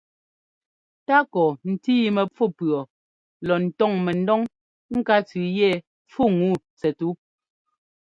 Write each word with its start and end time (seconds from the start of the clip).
Takɔ 1.07 1.43
ntíi 1.71 2.07
mɛfú 2.15 2.45
pʉɔ 2.57 2.79
lɔ 3.47 3.55
ńtɔ́ŋ 3.65 3.93
mɛdɔŋ 4.05 4.41
ŋká 4.97 5.15
tsʉʉ 5.27 5.47
yɛ 5.57 5.69
pfúŋu 6.09 6.49
tsɛttu. 6.77 7.07